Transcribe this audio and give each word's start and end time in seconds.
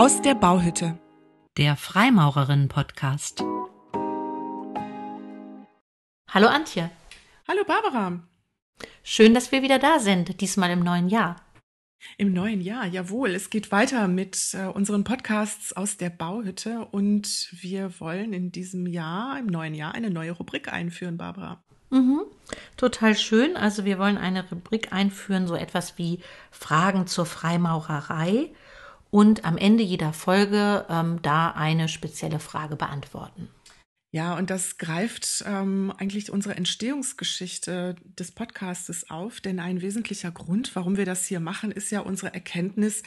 Aus 0.00 0.22
der 0.22 0.34
Bauhütte. 0.34 0.98
Der 1.58 1.76
Freimaurerinnen-Podcast. 1.76 3.44
Hallo 6.26 6.46
Antje. 6.48 6.90
Hallo 7.46 7.64
Barbara. 7.66 8.18
Schön, 9.02 9.34
dass 9.34 9.52
wir 9.52 9.60
wieder 9.60 9.78
da 9.78 9.98
sind, 9.98 10.40
diesmal 10.40 10.70
im 10.70 10.82
neuen 10.82 11.10
Jahr. 11.10 11.36
Im 12.16 12.32
neuen 12.32 12.62
Jahr, 12.62 12.86
jawohl. 12.86 13.34
Es 13.34 13.50
geht 13.50 13.72
weiter 13.72 14.08
mit 14.08 14.54
äh, 14.54 14.68
unseren 14.68 15.04
Podcasts 15.04 15.74
aus 15.74 15.98
der 15.98 16.08
Bauhütte 16.08 16.86
und 16.86 17.50
wir 17.60 18.00
wollen 18.00 18.32
in 18.32 18.52
diesem 18.52 18.86
Jahr, 18.86 19.38
im 19.38 19.48
neuen 19.48 19.74
Jahr, 19.74 19.94
eine 19.94 20.08
neue 20.08 20.32
Rubrik 20.32 20.72
einführen, 20.72 21.18
Barbara. 21.18 21.62
Mhm. 21.90 22.22
Total 22.78 23.14
schön. 23.14 23.54
Also 23.54 23.84
wir 23.84 23.98
wollen 23.98 24.16
eine 24.16 24.48
Rubrik 24.48 24.94
einführen, 24.94 25.46
so 25.46 25.56
etwas 25.56 25.98
wie 25.98 26.20
Fragen 26.50 27.06
zur 27.06 27.26
Freimaurerei 27.26 28.54
und 29.10 29.44
am 29.44 29.56
Ende 29.56 29.82
jeder 29.82 30.12
Folge 30.12 30.86
ähm, 30.88 31.20
da 31.22 31.50
eine 31.50 31.88
spezielle 31.88 32.38
Frage 32.38 32.76
beantworten. 32.76 33.48
Ja, 34.12 34.36
und 34.36 34.50
das 34.50 34.76
greift 34.76 35.44
ähm, 35.46 35.92
eigentlich 35.96 36.32
unsere 36.32 36.56
Entstehungsgeschichte 36.56 37.94
des 38.18 38.32
Podcastes 38.32 39.08
auf, 39.08 39.40
denn 39.40 39.60
ein 39.60 39.82
wesentlicher 39.82 40.32
Grund, 40.32 40.74
warum 40.74 40.96
wir 40.96 41.04
das 41.04 41.26
hier 41.26 41.38
machen, 41.38 41.70
ist 41.70 41.90
ja 41.90 42.00
unsere 42.00 42.34
Erkenntnis, 42.34 43.04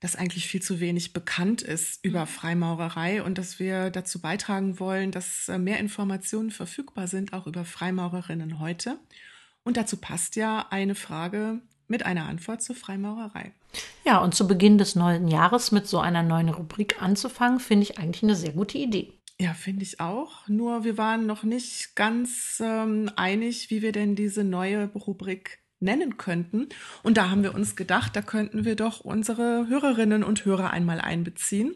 dass 0.00 0.16
eigentlich 0.16 0.48
viel 0.48 0.62
zu 0.62 0.80
wenig 0.80 1.12
bekannt 1.12 1.62
ist 1.62 2.04
über 2.04 2.22
mhm. 2.22 2.28
Freimaurerei 2.28 3.22
und 3.22 3.38
dass 3.38 3.60
wir 3.60 3.90
dazu 3.90 4.20
beitragen 4.20 4.80
wollen, 4.80 5.12
dass 5.12 5.48
äh, 5.48 5.58
mehr 5.58 5.78
Informationen 5.78 6.50
verfügbar 6.50 7.06
sind, 7.06 7.32
auch 7.32 7.46
über 7.46 7.64
Freimaurerinnen 7.64 8.58
heute. 8.58 8.98
Und 9.62 9.76
dazu 9.76 9.98
passt 9.98 10.36
ja 10.36 10.66
eine 10.70 10.94
Frage 10.96 11.60
mit 11.90 12.06
einer 12.06 12.26
Antwort 12.26 12.62
zur 12.62 12.76
Freimaurerei. 12.76 13.52
Ja, 14.04 14.18
und 14.18 14.34
zu 14.34 14.46
Beginn 14.46 14.78
des 14.78 14.96
neuen 14.96 15.28
Jahres 15.28 15.72
mit 15.72 15.86
so 15.86 15.98
einer 15.98 16.22
neuen 16.22 16.48
Rubrik 16.48 17.02
anzufangen, 17.02 17.60
finde 17.60 17.84
ich 17.84 17.98
eigentlich 17.98 18.22
eine 18.22 18.36
sehr 18.36 18.52
gute 18.52 18.78
Idee. 18.78 19.12
Ja, 19.38 19.54
finde 19.54 19.82
ich 19.82 20.00
auch. 20.00 20.46
Nur 20.48 20.84
wir 20.84 20.98
waren 20.98 21.26
noch 21.26 21.44
nicht 21.44 21.96
ganz 21.96 22.62
ähm, 22.62 23.10
einig, 23.16 23.70
wie 23.70 23.80
wir 23.80 23.92
denn 23.92 24.14
diese 24.14 24.44
neue 24.44 24.90
Rubrik 24.92 25.60
nennen 25.80 26.18
könnten. 26.18 26.68
Und 27.02 27.16
da 27.16 27.30
haben 27.30 27.42
wir 27.42 27.54
uns 27.54 27.74
gedacht, 27.74 28.14
da 28.14 28.22
könnten 28.22 28.66
wir 28.66 28.76
doch 28.76 29.00
unsere 29.00 29.66
Hörerinnen 29.68 30.22
und 30.22 30.44
Hörer 30.44 30.70
einmal 30.70 31.00
einbeziehen. 31.00 31.74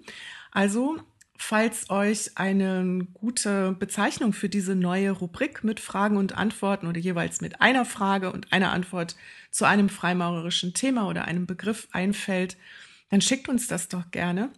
Also, 0.51 0.99
falls 1.37 1.91
euch 1.91 2.33
eine 2.37 3.07
gute 3.15 3.73
Bezeichnung 3.73 4.33
für 4.33 4.49
diese 4.49 4.75
neue 4.75 5.11
Rubrik 5.11 5.65
mit 5.65 5.81
Fragen 5.81 6.17
und 6.17 6.37
Antworten 6.37 6.87
oder 6.87 6.99
jeweils 6.99 7.41
mit 7.41 7.61
einer 7.61 7.85
Frage 7.85 8.33
und 8.33 8.53
einer 8.53 8.73
Antwort 8.73 9.17
zu 9.51 9.65
einem 9.65 9.89
freimaurerischen 9.89 10.75
Thema 10.75 11.09
oder 11.09 11.25
einem 11.25 11.47
Begriff 11.47 11.89
einfällt, 11.93 12.57
dann 13.11 13.21
schickt 13.21 13.49
uns 13.49 13.69
das 13.69 13.89
doch 13.89 14.11
gerne. 14.11 14.51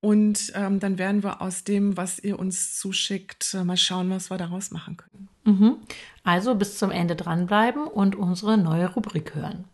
Und 0.00 0.52
ähm, 0.54 0.80
dann 0.80 0.96
werden 0.96 1.22
wir 1.22 1.42
aus 1.42 1.64
dem, 1.64 1.96
was 1.96 2.18
ihr 2.18 2.38
uns 2.38 2.78
zuschickt, 2.78 3.52
äh, 3.52 3.64
mal 3.64 3.76
schauen, 3.76 4.08
was 4.08 4.30
wir 4.30 4.38
daraus 4.38 4.70
machen 4.70 4.96
können. 4.96 5.28
Mhm. 5.44 5.76
Also 6.24 6.54
bis 6.54 6.78
zum 6.78 6.90
Ende 6.90 7.16
dranbleiben 7.16 7.84
und 7.84 8.16
unsere 8.16 8.56
neue 8.56 8.88
Rubrik 8.88 9.34
hören. 9.34 9.64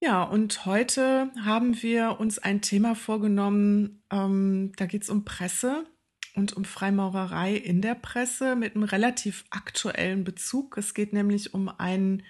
Ja, 0.00 0.22
und 0.24 0.66
heute 0.66 1.30
haben 1.42 1.80
wir 1.82 2.20
uns 2.20 2.38
ein 2.38 2.60
Thema 2.60 2.94
vorgenommen, 2.94 4.02
ähm, 4.10 4.72
da 4.76 4.84
geht 4.86 5.02
es 5.02 5.10
um 5.10 5.24
Presse 5.24 5.86
und 6.34 6.52
um 6.52 6.64
Freimaurerei 6.64 7.54
in 7.54 7.80
der 7.80 7.94
Presse 7.94 8.56
mit 8.56 8.74
einem 8.74 8.84
relativ 8.84 9.44
aktuellen 9.50 10.22
Bezug. 10.22 10.76
Es 10.76 10.92
geht 10.92 11.14
nämlich 11.14 11.54
um 11.54 11.70
einen 11.70 12.22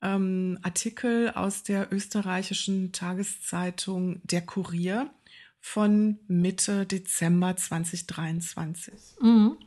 ähm, 0.00 0.58
Artikel 0.62 1.30
aus 1.30 1.62
der 1.62 1.92
österreichischen 1.92 2.92
Tageszeitung 2.92 4.22
Der 4.24 4.40
Kurier 4.40 5.10
von 5.60 6.18
Mitte 6.28 6.86
Dezember 6.86 7.54
2023. 7.56 8.94
Mhm. 9.20 9.58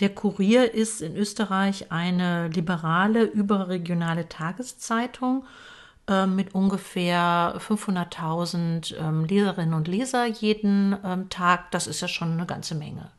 Der 0.00 0.14
Kurier 0.14 0.72
ist 0.72 1.02
in 1.02 1.16
Österreich 1.16 1.92
eine 1.92 2.48
liberale 2.48 3.24
überregionale 3.24 4.28
Tageszeitung 4.28 5.44
mit 6.26 6.54
ungefähr 6.54 7.54
500.000 7.58 8.96
ähm, 8.96 9.24
Leserinnen 9.24 9.74
und 9.74 9.88
Leser 9.88 10.26
jeden 10.26 10.96
ähm, 11.04 11.28
Tag. 11.28 11.70
Das 11.70 11.86
ist 11.86 12.00
ja 12.00 12.08
schon 12.08 12.32
eine 12.32 12.46
ganze 12.46 12.74
Menge. 12.74 13.10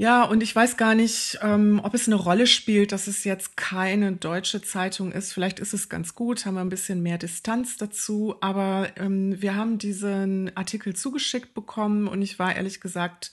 Ja, 0.00 0.22
und 0.22 0.44
ich 0.44 0.54
weiß 0.54 0.76
gar 0.76 0.94
nicht, 0.94 1.40
ähm, 1.42 1.80
ob 1.82 1.92
es 1.92 2.06
eine 2.06 2.14
Rolle 2.14 2.46
spielt, 2.46 2.92
dass 2.92 3.08
es 3.08 3.24
jetzt 3.24 3.56
keine 3.56 4.12
deutsche 4.12 4.62
Zeitung 4.62 5.10
ist. 5.10 5.32
Vielleicht 5.32 5.58
ist 5.58 5.74
es 5.74 5.88
ganz 5.88 6.14
gut, 6.14 6.46
haben 6.46 6.54
wir 6.54 6.60
ein 6.60 6.68
bisschen 6.68 7.02
mehr 7.02 7.18
Distanz 7.18 7.76
dazu. 7.78 8.36
Aber 8.40 8.92
ähm, 8.96 9.42
wir 9.42 9.56
haben 9.56 9.78
diesen 9.78 10.56
Artikel 10.56 10.94
zugeschickt 10.94 11.52
bekommen 11.52 12.06
und 12.06 12.22
ich 12.22 12.38
war 12.38 12.54
ehrlich 12.54 12.80
gesagt 12.80 13.32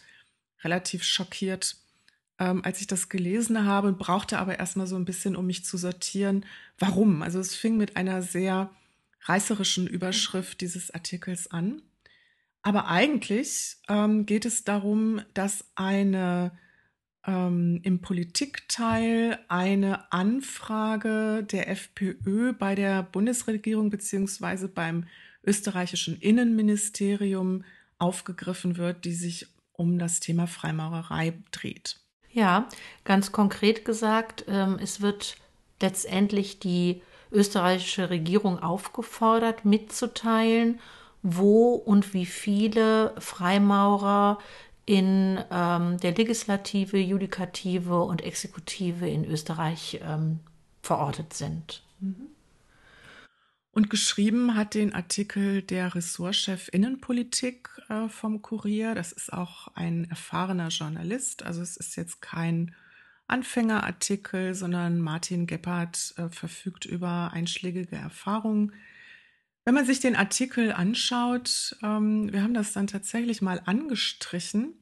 relativ 0.64 1.04
schockiert, 1.04 1.78
ähm, 2.40 2.64
als 2.64 2.82
ich 2.82 2.88
das 2.88 3.10
gelesen 3.10 3.66
habe, 3.66 3.94
brauchte 3.94 4.40
aber 4.40 4.60
erstmal 4.60 4.88
so 4.88 4.96
ein 4.96 5.06
bisschen, 5.06 5.36
um 5.36 5.46
mich 5.46 5.66
zu 5.66 5.78
sortieren, 5.78 6.46
warum. 6.78 7.22
Also 7.22 7.40
es 7.40 7.56
fing 7.56 7.78
mit 7.78 7.98
einer 7.98 8.22
sehr 8.22 8.72
reißerischen 9.22 9.88
Überschrift 9.88 10.62
dieses 10.62 10.92
Artikels 10.92 11.50
an. 11.50 11.82
Aber 12.62 12.88
eigentlich 12.88 13.78
ähm, 13.88 14.26
geht 14.26 14.46
es 14.46 14.64
darum, 14.64 15.22
dass 15.34 15.66
eine 15.76 16.52
ähm, 17.26 17.80
im 17.84 18.02
Politikteil 18.02 19.40
eine 19.48 20.12
Anfrage 20.12 21.44
der 21.44 21.70
FPÖ 21.70 22.54
bei 22.54 22.76
der 22.76 23.04
Bundesregierung 23.04 23.90
beziehungsweise 23.90 24.68
beim 24.68 25.06
österreichischen 25.44 26.18
Innenministerium 26.18 27.64
aufgegriffen 27.98 28.78
wird, 28.78 29.06
die 29.06 29.14
sich 29.14 29.48
um 29.72 30.00
das 30.00 30.20
Thema 30.20 30.48
Freimaurerei 30.48 31.34
dreht. 31.52 32.00
Ja, 32.36 32.68
ganz 33.06 33.32
konkret 33.32 33.86
gesagt, 33.86 34.44
ähm, 34.50 34.78
es 34.82 35.00
wird 35.00 35.38
letztendlich 35.82 36.60
die 36.60 37.02
österreichische 37.32 38.10
Regierung 38.10 38.62
aufgefordert, 38.62 39.64
mitzuteilen, 39.64 40.82
wo 41.24 41.76
und 41.76 42.14
wie 42.14 42.26
viele 42.26 43.16
Freimaurer 43.20 44.40
in 44.86 45.40
ähm, 45.50 45.98
der 46.02 46.14
Legislative, 46.14 46.98
Judikative 46.98 48.02
und 48.02 48.22
Exekutive 48.22 49.08
in 49.08 49.24
Österreich 49.24 50.02
ähm, 50.04 50.42
verortet 50.82 51.34
sind. 51.34 51.84
Mhm. 52.02 52.35
Und 53.76 53.92
geschrieben 53.92 54.56
hat 54.56 54.74
den 54.74 54.96
Artikel 54.96 55.62
der 55.62 55.94
Ressortchef 55.94 56.70
Innenpolitik 56.72 57.70
äh, 57.90 58.10
vom 58.10 58.42
Kurier. 58.42 58.96
Das 58.96 59.12
ist 59.12 59.32
auch 59.32 59.68
ein 59.76 60.10
erfahrener 60.10 60.70
Journalist. 60.70 61.44
Also 61.44 61.62
es 61.62 61.78
ist 61.78 61.96
jetzt 61.96 62.22
kein 62.22 62.74
Anfängerartikel, 63.28 64.56
sondern 64.56 65.00
Martin 65.00 65.46
Gebhardt 65.46 66.16
äh, 66.18 66.30
verfügt 66.30 66.86
über 66.86 67.30
einschlägige 67.32 67.98
Erfahrungen 67.98 68.72
wenn 69.66 69.74
man 69.74 69.86
sich 69.86 70.00
den 70.00 70.16
Artikel 70.16 70.72
anschaut, 70.72 71.76
ähm, 71.82 72.32
wir 72.32 72.44
haben 72.44 72.54
das 72.54 72.74
dann 72.74 72.86
tatsächlich 72.86 73.42
mal 73.42 73.60
angestrichen, 73.66 74.76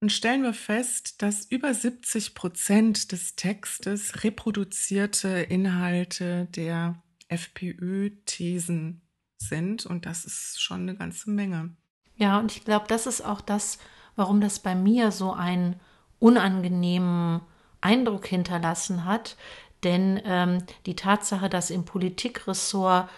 dann 0.00 0.10
stellen 0.10 0.42
wir 0.42 0.52
fest, 0.52 1.22
dass 1.22 1.46
über 1.46 1.72
70 1.72 2.34
Prozent 2.34 3.12
des 3.12 3.34
Textes 3.34 4.22
reproduzierte 4.22 5.28
Inhalte 5.28 6.46
der 6.54 7.02
FPÖ-Thesen 7.34 9.02
sind. 9.38 9.86
Und 9.86 10.06
das 10.06 10.24
ist 10.24 10.62
schon 10.62 10.82
eine 10.82 10.96
ganze 10.96 11.30
Menge. 11.30 11.74
Ja, 12.16 12.38
und 12.38 12.52
ich 12.52 12.64
glaube, 12.64 12.86
das 12.88 13.06
ist 13.06 13.20
auch 13.20 13.40
das, 13.40 13.78
warum 14.16 14.40
das 14.40 14.58
bei 14.58 14.74
mir 14.74 15.10
so 15.10 15.32
einen 15.32 15.80
unangenehmen 16.18 17.40
Eindruck 17.80 18.26
hinterlassen 18.26 19.04
hat. 19.04 19.36
Denn 19.82 20.20
ähm, 20.24 20.64
die 20.86 20.96
Tatsache, 20.96 21.50
dass 21.50 21.70
im 21.70 21.84
Politikressort 21.84 23.08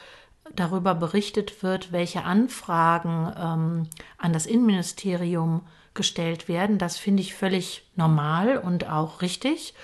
darüber 0.55 0.95
berichtet 0.95 1.63
wird, 1.63 1.93
welche 1.93 2.25
Anfragen 2.25 3.33
ähm, 3.37 3.89
an 4.19 4.33
das 4.33 4.47
Innenministerium 4.47 5.63
gestellt 5.95 6.49
werden. 6.49 6.79
Das 6.79 6.99
finde 6.99 7.23
ich 7.23 7.35
völlig 7.35 7.91
normal 7.97 8.59
und 8.59 8.89
auch 8.89 9.23
richtig. 9.23 9.75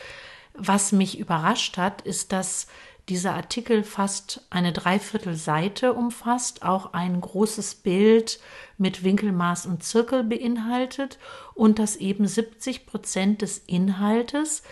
Was 0.54 0.92
mich 0.92 1.18
überrascht 1.18 1.78
hat, 1.78 2.02
ist, 2.02 2.32
dass 2.32 2.66
dieser 3.08 3.34
Artikel 3.34 3.82
fast 3.82 4.46
eine 4.50 4.72
Dreiviertelseite 4.72 5.92
umfasst, 5.92 6.62
auch 6.62 6.92
ein 6.92 7.20
großes 7.20 7.76
Bild 7.76 8.40
mit 8.78 9.02
Winkelmaß 9.02 9.66
und 9.66 9.82
Zirkel 9.82 10.22
beinhaltet 10.24 11.18
und 11.54 11.78
dass 11.78 11.96
eben 11.96 12.26
70 12.26 12.86
Prozent 12.86 13.42
des 13.42 13.58
Inhaltes 13.58 14.62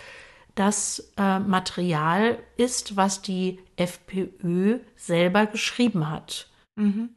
das 0.55 1.11
äh, 1.17 1.39
Material 1.39 2.39
ist, 2.57 2.95
was 2.95 3.21
die 3.21 3.59
FPÖ 3.75 4.79
selber 4.95 5.45
geschrieben 5.45 6.09
hat. 6.09 6.49
Mhm. 6.75 7.09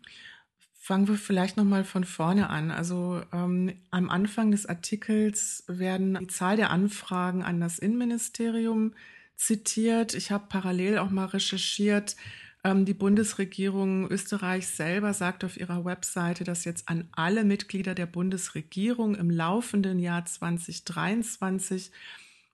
Fangen 0.72 1.08
wir 1.08 1.16
vielleicht 1.16 1.56
noch 1.56 1.64
mal 1.64 1.84
von 1.84 2.04
vorne 2.04 2.50
an. 2.50 2.70
Also 2.70 3.22
ähm, 3.32 3.74
am 3.90 4.10
Anfang 4.10 4.50
des 4.50 4.66
Artikels 4.66 5.64
werden 5.66 6.18
die 6.20 6.26
Zahl 6.26 6.56
der 6.56 6.70
Anfragen 6.70 7.42
an 7.42 7.60
das 7.60 7.78
Innenministerium 7.78 8.92
zitiert. 9.36 10.14
Ich 10.14 10.30
habe 10.30 10.46
parallel 10.48 10.98
auch 10.98 11.10
mal 11.10 11.26
recherchiert. 11.26 12.16
Ähm, 12.64 12.84
die 12.84 12.94
Bundesregierung 12.94 14.10
Österreich 14.10 14.66
selber 14.66 15.12
sagt 15.12 15.44
auf 15.44 15.56
ihrer 15.58 15.84
Webseite, 15.84 16.44
dass 16.44 16.64
jetzt 16.64 16.88
an 16.88 17.08
alle 17.12 17.44
Mitglieder 17.44 17.94
der 17.94 18.06
Bundesregierung 18.06 19.14
im 19.14 19.28
laufenden 19.30 19.98
Jahr 19.98 20.24
2023 20.24 21.90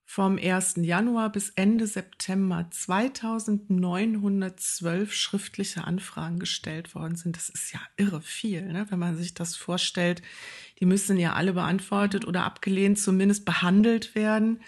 vom 0.04 0.38
1. 0.38 0.74
Januar 0.78 1.30
bis 1.30 1.50
Ende 1.50 1.86
September 1.86 2.66
2912 2.68 5.14
schriftliche 5.14 5.84
Anfragen 5.84 6.40
gestellt 6.40 6.96
worden 6.96 7.14
sind. 7.14 7.36
Das 7.36 7.48
ist 7.48 7.72
ja 7.72 7.78
irre 7.96 8.20
viel, 8.20 8.72
ne? 8.72 8.86
wenn 8.90 8.98
man 8.98 9.16
sich 9.16 9.34
das 9.34 9.54
vorstellt. 9.54 10.20
Die 10.80 10.86
müssen 10.86 11.16
ja 11.16 11.34
alle 11.34 11.52
beantwortet 11.52 12.26
oder 12.26 12.42
abgelehnt, 12.42 12.98
zumindest 12.98 13.44
behandelt 13.44 14.16
werden. 14.16 14.60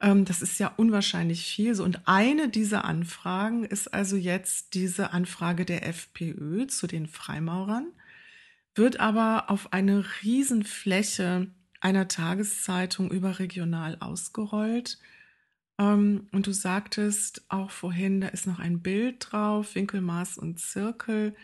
Ähm, 0.00 0.24
das 0.24 0.42
ist 0.42 0.58
ja 0.58 0.72
unwahrscheinlich 0.76 1.46
viel. 1.46 1.80
Und 1.80 2.06
eine 2.06 2.48
dieser 2.48 2.84
Anfragen 2.84 3.64
ist 3.64 3.92
also 3.92 4.16
jetzt 4.16 4.74
diese 4.74 5.12
Anfrage 5.12 5.64
der 5.64 5.86
FPÖ 5.86 6.66
zu 6.66 6.86
den 6.86 7.06
Freimaurern, 7.06 7.92
wird 8.74 9.00
aber 9.00 9.50
auf 9.50 9.72
eine 9.72 10.04
Riesenfläche 10.22 11.48
einer 11.80 12.08
Tageszeitung 12.08 13.10
überregional 13.10 13.96
ausgerollt. 14.00 14.98
Ähm, 15.78 16.28
und 16.32 16.46
du 16.46 16.52
sagtest 16.52 17.44
auch 17.48 17.70
vorhin, 17.70 18.20
da 18.20 18.28
ist 18.28 18.46
noch 18.46 18.58
ein 18.58 18.82
Bild 18.82 19.28
drauf, 19.30 19.74
Winkelmaß 19.74 20.38
und 20.38 20.58
Zirkel. 20.58 21.34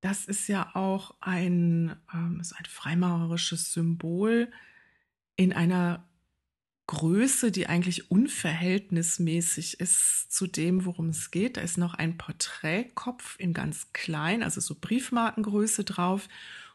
Das 0.00 0.26
ist 0.26 0.48
ja 0.48 0.74
auch 0.74 1.14
ein, 1.20 1.96
ähm, 2.12 2.40
ist 2.40 2.54
ein 2.54 2.66
freimaurerisches 2.66 3.72
Symbol 3.72 4.50
in 5.36 5.52
einer 5.52 6.04
Größe, 6.86 7.50
die 7.50 7.66
eigentlich 7.66 8.10
unverhältnismäßig 8.10 9.80
ist 9.80 10.30
zu 10.30 10.46
dem, 10.46 10.84
worum 10.84 11.08
es 11.08 11.30
geht. 11.30 11.56
Da 11.56 11.62
ist 11.62 11.78
noch 11.78 11.94
ein 11.94 12.18
Porträtkopf 12.18 13.36
in 13.38 13.54
ganz 13.54 13.92
klein, 13.92 14.42
also 14.42 14.60
so 14.60 14.76
Briefmarkengröße 14.78 15.84
drauf 15.84 16.28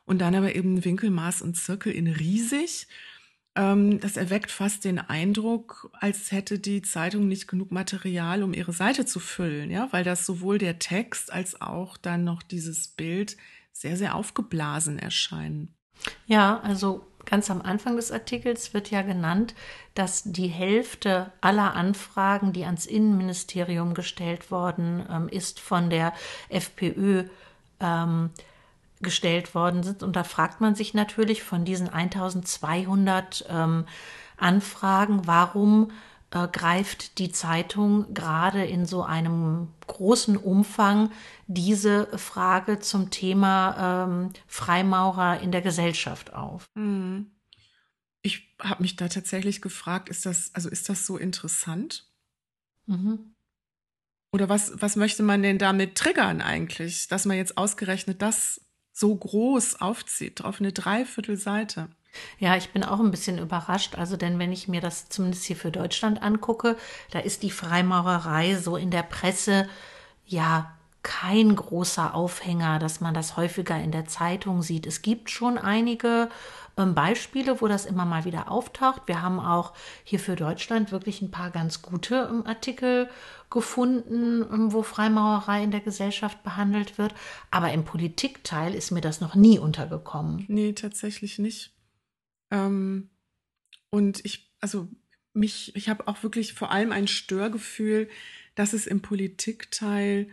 und 0.05 0.19
dann 0.19 0.33
aber 0.33 0.55
eben 0.55 0.83
Winkelmaß 0.83 1.43
und 1.43 1.55
Zirkel 1.55 1.93
in 1.93 2.07
riesig. 2.07 2.87
Ähm, 3.55 3.99
das 3.99 4.17
erweckt 4.17 4.49
fast 4.49 4.85
den 4.85 4.97
Eindruck, 4.97 5.91
als 5.93 6.31
hätte 6.31 6.57
die 6.57 6.81
Zeitung 6.81 7.27
nicht 7.27 7.47
genug 7.47 7.71
Material, 7.71 8.41
um 8.41 8.53
ihre 8.53 8.73
Seite 8.73 9.05
zu 9.05 9.19
füllen, 9.19 9.69
ja, 9.69 9.89
weil 9.91 10.03
das 10.03 10.25
sowohl 10.25 10.57
der 10.57 10.79
Text 10.79 11.31
als 11.31 11.61
auch 11.61 11.97
dann 11.97 12.23
noch 12.23 12.41
dieses 12.41 12.87
Bild 12.87 13.37
sehr, 13.71 13.97
sehr 13.97 14.15
aufgeblasen 14.15 14.97
erscheinen. 14.97 15.75
Ja, 16.25 16.59
also 16.61 17.08
ganz 17.29 17.49
am 17.51 17.61
Anfang 17.61 17.95
des 17.95 18.11
Artikels 18.11 18.73
wird 18.73 18.91
ja 18.91 19.01
genannt, 19.01 19.53
dass 19.93 20.23
die 20.23 20.47
Hälfte 20.47 21.31
aller 21.41 21.75
Anfragen, 21.75 22.53
die 22.53 22.65
ans 22.65 22.85
Innenministerium 22.85 23.93
gestellt 23.93 24.51
worden 24.51 25.05
ähm, 25.09 25.29
ist, 25.29 25.59
von 25.59 25.89
der 25.89 26.13
FPÖ 26.49 27.25
ähm, 27.79 28.31
gestellt 29.01 29.55
worden 29.55 29.83
sind. 29.83 30.03
Und 30.03 30.15
da 30.15 30.23
fragt 30.23 30.61
man 30.61 30.75
sich 30.75 30.93
natürlich 30.93 31.43
von 31.43 31.65
diesen 31.65 31.89
1200 31.89 33.45
ähm, 33.49 33.85
Anfragen, 34.37 35.27
warum 35.27 35.91
äh, 36.31 36.47
greift 36.47 37.17
die 37.19 37.31
Zeitung 37.31 38.13
gerade 38.13 38.65
in 38.65 38.85
so 38.85 39.03
einem 39.03 39.69
großen 39.87 40.37
Umfang 40.37 41.11
diese 41.47 42.05
Frage 42.17 42.79
zum 42.79 43.09
Thema 43.09 44.05
ähm, 44.07 44.33
Freimaurer 44.47 45.39
in 45.41 45.51
der 45.51 45.61
Gesellschaft 45.61 46.33
auf? 46.33 46.69
Hm. 46.75 47.31
Ich 48.21 48.55
habe 48.59 48.81
mich 48.81 48.95
da 48.95 49.07
tatsächlich 49.07 49.61
gefragt, 49.61 50.09
ist 50.09 50.25
das, 50.25 50.53
also 50.53 50.69
ist 50.69 50.89
das 50.89 51.05
so 51.05 51.17
interessant? 51.17 52.05
Mhm. 52.85 53.33
Oder 54.31 54.49
was, 54.49 54.73
was 54.81 54.95
möchte 54.95 55.23
man 55.23 55.41
denn 55.41 55.57
damit 55.57 55.95
triggern 55.95 56.41
eigentlich, 56.41 57.07
dass 57.07 57.25
man 57.25 57.37
jetzt 57.37 57.57
ausgerechnet 57.57 58.21
das 58.21 58.61
so 58.91 59.15
groß 59.15 59.81
aufzieht, 59.81 60.43
auf 60.43 60.59
eine 60.59 60.73
Dreiviertelseite. 60.73 61.89
Ja, 62.39 62.55
ich 62.55 62.69
bin 62.69 62.83
auch 62.83 62.99
ein 62.99 63.11
bisschen 63.11 63.37
überrascht. 63.37 63.95
Also, 63.95 64.17
denn 64.17 64.39
wenn 64.39 64.51
ich 64.51 64.67
mir 64.67 64.81
das 64.81 65.09
zumindest 65.09 65.43
hier 65.43 65.55
für 65.55 65.71
Deutschland 65.71 66.21
angucke, 66.21 66.77
da 67.11 67.19
ist 67.19 67.43
die 67.43 67.51
Freimaurerei 67.51 68.55
so 68.55 68.77
in 68.77 68.91
der 68.91 69.03
Presse 69.03 69.67
ja 70.25 70.71
kein 71.01 71.55
großer 71.55 72.13
Aufhänger, 72.13 72.77
dass 72.79 72.99
man 72.99 73.13
das 73.13 73.37
häufiger 73.37 73.77
in 73.81 73.91
der 73.91 74.05
Zeitung 74.05 74.61
sieht. 74.61 74.85
Es 74.85 75.01
gibt 75.01 75.29
schon 75.29 75.57
einige 75.57 76.29
ähm, 76.77 76.93
Beispiele, 76.93 77.61
wo 77.61 77.67
das 77.67 77.85
immer 77.85 78.05
mal 78.05 78.25
wieder 78.25 78.51
auftaucht. 78.51 79.03
Wir 79.05 79.21
haben 79.21 79.39
auch 79.39 79.73
hier 80.03 80.19
für 80.19 80.35
Deutschland 80.35 80.91
wirklich 80.91 81.21
ein 81.21 81.31
paar 81.31 81.51
ganz 81.51 81.81
gute 81.81 82.29
ähm, 82.29 82.45
Artikel 82.45 83.09
gefunden, 83.49 84.45
ähm, 84.51 84.73
wo 84.73 84.83
Freimaurerei 84.83 85.63
in 85.63 85.71
der 85.71 85.79
Gesellschaft 85.79 86.43
behandelt 86.43 86.97
wird. 86.97 87.13
Aber 87.49 87.71
im 87.71 87.85
Politikteil 87.85 88.75
ist 88.75 88.91
mir 88.91 89.01
das 89.01 89.21
noch 89.21 89.35
nie 89.35 89.57
untergekommen. 89.57 90.45
Nee, 90.49 90.73
tatsächlich 90.73 91.39
nicht. 91.39 91.71
Ähm, 92.51 93.09
und 93.89 94.23
ich, 94.25 94.53
also 94.59 94.87
mich, 95.33 95.75
ich 95.75 95.89
habe 95.89 96.07
auch 96.07 96.23
wirklich 96.23 96.53
vor 96.53 96.71
allem 96.71 96.91
ein 96.91 97.07
Störgefühl, 97.07 98.09
dass 98.55 98.73
es 98.73 98.87
im 98.87 99.01
Politikteil 99.01 100.27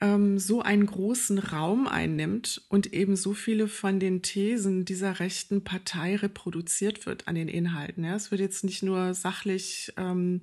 ähm, 0.00 0.38
so 0.38 0.62
einen 0.62 0.86
großen 0.86 1.38
Raum 1.38 1.86
einnimmt 1.86 2.62
und 2.68 2.92
eben 2.92 3.16
so 3.16 3.32
viele 3.32 3.68
von 3.68 4.00
den 4.00 4.22
Thesen 4.22 4.84
dieser 4.84 5.20
rechten 5.20 5.64
Partei 5.64 6.16
reproduziert 6.16 7.06
wird 7.06 7.28
an 7.28 7.34
den 7.34 7.48
Inhalten. 7.48 8.04
Ja, 8.04 8.14
es 8.14 8.30
wird 8.30 8.40
jetzt 8.40 8.64
nicht 8.64 8.82
nur 8.82 9.14
sachlich 9.14 9.92
ähm, 9.96 10.42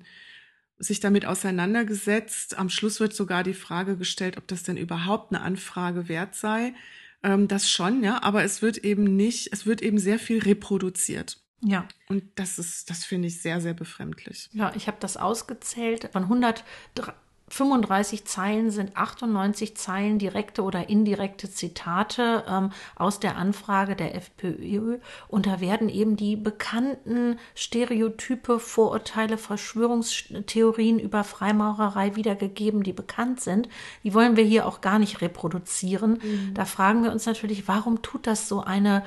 sich 0.78 1.00
damit 1.00 1.26
auseinandergesetzt. 1.26 2.58
Am 2.58 2.68
Schluss 2.68 2.98
wird 2.98 3.14
sogar 3.14 3.44
die 3.44 3.54
Frage 3.54 3.96
gestellt, 3.96 4.36
ob 4.36 4.48
das 4.48 4.62
denn 4.64 4.76
überhaupt 4.76 5.32
eine 5.32 5.42
Anfrage 5.42 6.08
wert 6.08 6.34
sei. 6.34 6.74
Ähm, 7.22 7.48
das 7.48 7.70
schon, 7.70 8.02
ja, 8.02 8.22
aber 8.22 8.42
es 8.44 8.62
wird 8.62 8.78
eben 8.78 9.16
nicht, 9.16 9.52
es 9.52 9.66
wird 9.66 9.82
eben 9.82 9.98
sehr 9.98 10.18
viel 10.18 10.40
reproduziert. 10.40 11.38
Ja. 11.64 11.86
Und 12.08 12.24
das 12.34 12.58
ist, 12.58 12.90
das 12.90 13.04
finde 13.04 13.28
ich 13.28 13.40
sehr, 13.40 13.60
sehr 13.60 13.74
befremdlich. 13.74 14.50
Ja, 14.52 14.72
ich 14.74 14.88
habe 14.88 14.96
das 15.00 15.16
ausgezählt. 15.16 16.10
Von 16.12 16.24
100, 16.24 16.64
35 17.52 18.24
Zeilen 18.24 18.70
sind 18.70 18.96
98 18.96 19.76
Zeilen 19.76 20.18
direkte 20.18 20.62
oder 20.62 20.88
indirekte 20.88 21.50
Zitate 21.50 22.44
ähm, 22.48 22.70
aus 22.96 23.20
der 23.20 23.36
Anfrage 23.36 23.94
der 23.94 24.14
FPÖ. 24.14 25.00
Und 25.28 25.46
da 25.46 25.60
werden 25.60 25.90
eben 25.90 26.16
die 26.16 26.36
bekannten 26.36 27.38
Stereotype, 27.54 28.58
Vorurteile, 28.58 29.36
Verschwörungstheorien 29.36 30.98
über 30.98 31.24
Freimaurerei 31.24 32.16
wiedergegeben, 32.16 32.82
die 32.82 32.94
bekannt 32.94 33.42
sind. 33.42 33.68
Die 34.02 34.14
wollen 34.14 34.36
wir 34.36 34.44
hier 34.44 34.66
auch 34.66 34.80
gar 34.80 34.98
nicht 34.98 35.20
reproduzieren. 35.20 36.20
Mhm. 36.22 36.54
Da 36.54 36.64
fragen 36.64 37.04
wir 37.04 37.12
uns 37.12 37.26
natürlich, 37.26 37.68
warum 37.68 38.00
tut 38.00 38.26
das 38.26 38.48
so 38.48 38.62
eine 38.62 39.04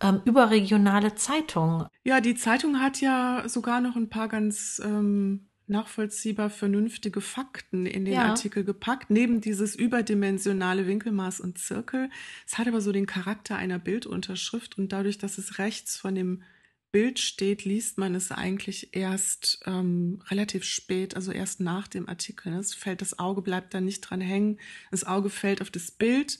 ähm, 0.00 0.20
überregionale 0.24 1.16
Zeitung? 1.16 1.88
Ja, 2.04 2.20
die 2.20 2.36
Zeitung 2.36 2.80
hat 2.80 3.00
ja 3.00 3.42
sogar 3.48 3.80
noch 3.80 3.96
ein 3.96 4.08
paar 4.08 4.28
ganz 4.28 4.80
ähm, 4.84 5.47
nachvollziehbar 5.68 6.50
vernünftige 6.50 7.20
Fakten 7.20 7.86
in 7.86 8.04
den 8.04 8.14
ja. 8.14 8.26
Artikel 8.26 8.64
gepackt, 8.64 9.10
neben 9.10 9.40
dieses 9.40 9.74
überdimensionale 9.74 10.86
Winkelmaß 10.86 11.40
und 11.40 11.58
Zirkel. 11.58 12.10
Es 12.46 12.58
hat 12.58 12.68
aber 12.68 12.80
so 12.80 12.92
den 12.92 13.06
Charakter 13.06 13.56
einer 13.56 13.78
Bildunterschrift 13.78 14.78
und 14.78 14.92
dadurch, 14.92 15.18
dass 15.18 15.38
es 15.38 15.58
rechts 15.58 15.96
von 15.96 16.14
dem 16.14 16.42
Bild 16.90 17.18
steht, 17.18 17.64
liest 17.64 17.98
man 17.98 18.14
es 18.14 18.32
eigentlich 18.32 18.96
erst 18.96 19.60
ähm, 19.66 20.22
relativ 20.30 20.64
spät, 20.64 21.16
also 21.16 21.32
erst 21.32 21.60
nach 21.60 21.86
dem 21.86 22.08
Artikel. 22.08 22.54
Es 22.54 22.74
fällt 22.74 23.02
das 23.02 23.18
Auge, 23.18 23.42
bleibt 23.42 23.74
da 23.74 23.80
nicht 23.80 24.00
dran 24.00 24.22
hängen. 24.22 24.58
Das 24.90 25.04
Auge 25.04 25.28
fällt 25.28 25.60
auf 25.60 25.70
das 25.70 25.90
Bild 25.90 26.38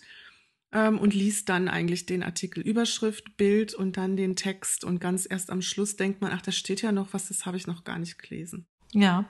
ähm, 0.72 0.98
und 0.98 1.12
liest 1.12 1.50
dann 1.50 1.68
eigentlich 1.68 2.06
den 2.06 2.22
Artikel 2.22 2.62
Überschrift, 2.62 3.36
Bild 3.36 3.74
und 3.74 3.98
dann 3.98 4.16
den 4.16 4.36
Text. 4.36 4.84
Und 4.84 5.00
ganz 5.00 5.26
erst 5.28 5.50
am 5.50 5.60
Schluss 5.60 5.96
denkt 5.96 6.22
man, 6.22 6.32
ach, 6.32 6.42
da 6.42 6.50
steht 6.50 6.80
ja 6.80 6.92
noch 6.92 7.12
was, 7.12 7.28
das 7.28 7.44
habe 7.44 7.58
ich 7.58 7.66
noch 7.66 7.84
gar 7.84 7.98
nicht 7.98 8.18
gelesen. 8.18 8.66
Ja, 8.92 9.24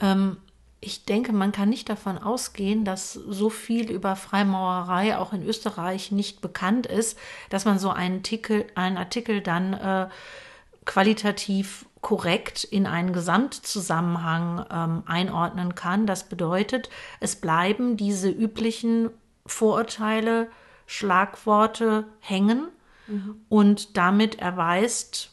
ähm, 0.00 0.36
ich 0.80 1.04
denke, 1.04 1.32
man 1.32 1.52
kann 1.52 1.68
nicht 1.68 1.88
davon 1.88 2.18
ausgehen, 2.18 2.84
dass 2.84 3.12
so 3.12 3.50
viel 3.50 3.90
über 3.90 4.16
Freimaurerei 4.16 5.16
auch 5.16 5.32
in 5.32 5.46
Österreich 5.46 6.10
nicht 6.10 6.40
bekannt 6.40 6.86
ist, 6.86 7.16
dass 7.50 7.64
man 7.64 7.78
so 7.78 7.90
einen 7.90 8.16
Artikel, 8.16 8.66
einen 8.74 8.96
Artikel 8.96 9.40
dann 9.42 9.74
äh, 9.74 10.08
qualitativ 10.84 11.86
korrekt 12.00 12.64
in 12.64 12.86
einen 12.88 13.12
Gesamtzusammenhang 13.12 14.66
ähm, 14.70 15.02
einordnen 15.06 15.76
kann. 15.76 16.06
Das 16.06 16.28
bedeutet, 16.28 16.90
es 17.20 17.36
bleiben 17.36 17.96
diese 17.96 18.28
üblichen 18.28 19.10
Vorurteile, 19.46 20.50
Schlagworte 20.86 22.06
hängen 22.18 22.68
mhm. 23.06 23.36
und 23.48 23.96
damit 23.96 24.40
erweist 24.40 25.31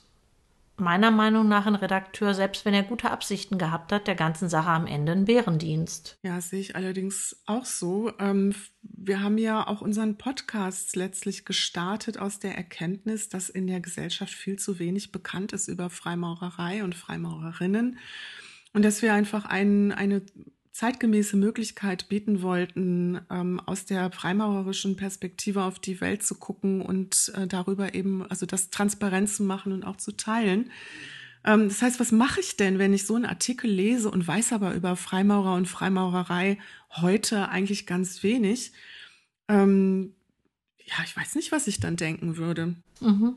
meiner 0.79 1.11
Meinung 1.11 1.47
nach 1.47 1.65
ein 1.65 1.75
Redakteur, 1.75 2.33
selbst 2.33 2.65
wenn 2.65 2.73
er 2.73 2.83
gute 2.83 3.11
Absichten 3.11 3.57
gehabt 3.57 3.91
hat, 3.91 4.07
der 4.07 4.15
ganzen 4.15 4.49
Sache 4.49 4.69
am 4.69 4.87
Ende 4.87 5.11
einen 5.11 5.25
Bärendienst. 5.25 6.17
Ja, 6.23 6.41
sehe 6.41 6.59
ich 6.59 6.75
allerdings 6.75 7.41
auch 7.45 7.65
so. 7.65 8.11
Ähm, 8.19 8.53
wir 8.81 9.21
haben 9.21 9.37
ja 9.37 9.67
auch 9.67 9.81
unseren 9.81 10.17
Podcast 10.17 10.95
letztlich 10.95 11.45
gestartet 11.45 12.17
aus 12.17 12.39
der 12.39 12.55
Erkenntnis, 12.55 13.29
dass 13.29 13.49
in 13.49 13.67
der 13.67 13.79
Gesellschaft 13.79 14.33
viel 14.33 14.57
zu 14.57 14.79
wenig 14.79 15.11
bekannt 15.11 15.53
ist 15.53 15.67
über 15.67 15.89
Freimaurerei 15.89 16.83
und 16.83 16.95
Freimaurerinnen 16.95 17.97
und 18.73 18.85
dass 18.85 19.01
wir 19.01 19.13
einfach 19.13 19.45
ein, 19.45 19.91
eine 19.91 20.21
zeitgemäße 20.71 21.35
Möglichkeit 21.35 22.09
bieten 22.09 22.41
wollten, 22.41 23.19
ähm, 23.29 23.59
aus 23.65 23.85
der 23.85 24.11
freimaurerischen 24.11 24.95
Perspektive 24.95 25.63
auf 25.63 25.79
die 25.79 25.99
Welt 25.99 26.23
zu 26.23 26.35
gucken 26.35 26.81
und 26.81 27.31
äh, 27.35 27.47
darüber 27.47 27.93
eben, 27.95 28.25
also 28.29 28.45
das 28.45 28.69
transparent 28.69 29.29
zu 29.29 29.43
machen 29.43 29.71
und 29.71 29.83
auch 29.83 29.97
zu 29.97 30.11
teilen. 30.11 30.71
Ähm, 31.43 31.69
das 31.69 31.81
heißt, 31.81 31.99
was 31.99 32.11
mache 32.11 32.39
ich 32.39 32.57
denn, 32.57 32.79
wenn 32.79 32.93
ich 32.93 33.05
so 33.05 33.15
einen 33.15 33.25
Artikel 33.25 33.69
lese 33.69 34.11
und 34.11 34.27
weiß 34.27 34.53
aber 34.53 34.73
über 34.73 34.95
Freimaurer 34.95 35.55
und 35.55 35.67
Freimaurerei 35.67 36.59
heute 36.91 37.49
eigentlich 37.49 37.85
ganz 37.85 38.23
wenig? 38.23 38.71
Ähm, 39.47 40.13
ja, 40.85 40.95
ich 41.03 41.15
weiß 41.15 41.35
nicht, 41.35 41.51
was 41.51 41.67
ich 41.67 41.79
dann 41.79 41.95
denken 41.95 42.37
würde. 42.37 42.75
Mhm. 42.99 43.35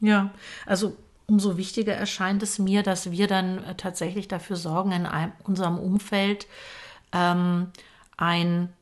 Ja, 0.00 0.32
also 0.66 0.96
umso 1.28 1.58
wichtiger 1.58 1.94
erscheint 1.94 2.42
es 2.42 2.58
mir, 2.58 2.82
dass 2.82 3.10
wir 3.10 3.28
dann 3.28 3.62
äh, 3.62 3.74
tatsächlich 3.76 4.28
dafür 4.28 4.56
sorgen, 4.56 4.92
in 4.92 5.06
einem, 5.06 5.32
unserem 5.44 5.78
Umfeld 5.78 6.46
ähm, 7.12 7.70
ein 8.16 8.72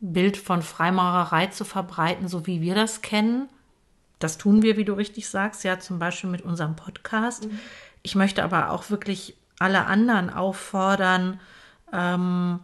Bild 0.00 0.36
von 0.36 0.62
Freimaurerei 0.62 1.46
zu 1.46 1.64
verbreiten, 1.64 2.28
so 2.28 2.46
wie 2.46 2.60
wir 2.60 2.74
das 2.74 3.00
kennen. 3.00 3.48
Das 4.18 4.38
tun 4.38 4.62
wir, 4.62 4.76
wie 4.76 4.84
du 4.84 4.92
richtig 4.92 5.28
sagst, 5.28 5.64
ja, 5.64 5.78
zum 5.78 5.98
Beispiel 6.00 6.28
mit 6.28 6.42
unserem 6.42 6.74
Podcast. 6.74 7.46
Mhm. 7.46 7.58
Ich 8.02 8.16
möchte 8.16 8.42
aber 8.42 8.70
auch 8.70 8.90
wirklich 8.90 9.36
alle 9.60 9.86
anderen 9.86 10.30
auffordern, 10.30 11.40
ähm, 11.92 12.58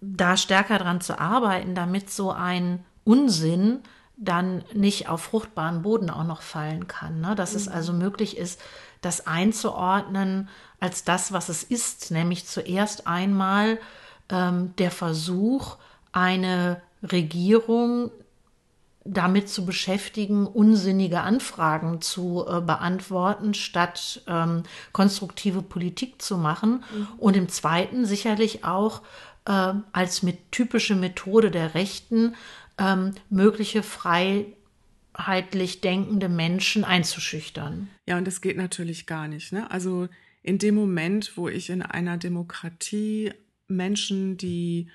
da 0.00 0.36
stärker 0.36 0.78
dran 0.78 1.00
zu 1.00 1.18
arbeiten, 1.18 1.74
damit 1.74 2.10
so 2.10 2.30
ein 2.30 2.84
Unsinn 3.04 3.80
dann 4.20 4.62
nicht 4.74 5.08
auf 5.08 5.22
fruchtbaren 5.22 5.82
Boden 5.82 6.10
auch 6.10 6.24
noch 6.24 6.42
fallen 6.42 6.86
kann. 6.86 7.20
Ne? 7.20 7.34
Dass 7.34 7.52
mhm. 7.52 7.56
es 7.56 7.68
also 7.68 7.92
möglich 7.92 8.36
ist, 8.36 8.60
das 9.00 9.26
einzuordnen 9.26 10.48
als 10.78 11.04
das, 11.04 11.32
was 11.32 11.48
es 11.48 11.62
ist, 11.62 12.10
nämlich 12.10 12.46
zuerst 12.46 13.06
einmal 13.06 13.78
ähm, 14.28 14.74
der 14.76 14.90
Versuch, 14.90 15.76
eine 16.12 16.82
Regierung 17.02 18.10
damit 19.04 19.48
zu 19.48 19.64
beschäftigen, 19.64 20.46
unsinnige 20.46 21.22
Anfragen 21.22 22.02
zu 22.02 22.44
äh, 22.46 22.60
beantworten, 22.60 23.54
statt 23.54 24.22
ähm, 24.26 24.64
konstruktive 24.92 25.62
Politik 25.62 26.20
zu 26.20 26.36
machen. 26.36 26.84
Mhm. 26.94 27.08
Und 27.16 27.36
im 27.36 27.48
zweiten 27.48 28.04
sicherlich 28.04 28.64
auch 28.64 29.00
äh, 29.46 29.72
als 29.92 30.22
mit 30.22 30.52
typische 30.52 30.94
Methode 30.94 31.50
der 31.50 31.74
Rechten 31.74 32.34
ähm, 32.78 33.14
mögliche 33.28 33.82
freiheitlich 33.82 35.80
denkende 35.80 36.28
Menschen 36.28 36.84
einzuschüchtern. 36.84 37.88
Ja, 38.06 38.18
und 38.18 38.26
das 38.26 38.40
geht 38.40 38.56
natürlich 38.56 39.06
gar 39.06 39.28
nicht. 39.28 39.52
Ne? 39.52 39.70
Also 39.70 40.08
in 40.42 40.58
dem 40.58 40.74
Moment, 40.74 41.36
wo 41.36 41.48
ich 41.48 41.70
in 41.70 41.82
einer 41.82 42.16
Demokratie 42.16 43.32
Menschen, 43.68 44.36
die 44.36 44.88